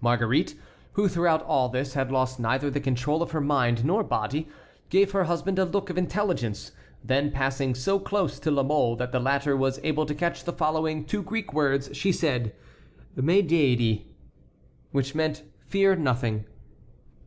Marguerite, 0.00 0.54
who 0.92 1.06
throughout 1.06 1.42
all 1.42 1.68
this 1.68 1.92
had 1.92 2.10
lost 2.10 2.40
neither 2.40 2.70
the 2.70 2.80
control 2.80 3.20
of 3.20 3.32
her 3.32 3.42
mind 3.42 3.84
nor 3.84 4.02
body, 4.02 4.48
gave 4.88 5.12
her 5.12 5.24
husband 5.24 5.58
a 5.58 5.66
look 5.66 5.90
of 5.90 5.98
intelligence; 5.98 6.72
then, 7.04 7.30
passing 7.30 7.74
so 7.74 7.98
close 7.98 8.40
to 8.40 8.50
La 8.50 8.62
Mole 8.62 8.96
that 8.96 9.12
the 9.12 9.20
latter 9.20 9.54
was 9.54 9.78
able 9.82 10.06
to 10.06 10.14
catch 10.14 10.44
the 10.44 10.52
following 10.54 11.04
two 11.04 11.22
Greek 11.22 11.52
words, 11.52 11.90
she 11.94 12.10
said: 12.10 12.54
"Me 13.14 13.42
deide," 13.42 14.02
which 14.92 15.14
meant, 15.14 15.42
"Fear 15.66 15.96
nothing." 15.96 16.46